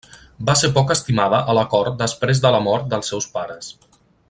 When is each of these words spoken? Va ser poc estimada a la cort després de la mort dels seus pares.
Va 0.49 0.53
ser 0.61 0.69
poc 0.77 0.93
estimada 0.95 1.41
a 1.53 1.55
la 1.59 1.65
cort 1.75 1.99
després 2.01 2.41
de 2.47 2.53
la 2.57 2.63
mort 2.69 2.89
dels 2.95 3.13
seus 3.15 3.29
pares. 3.37 3.71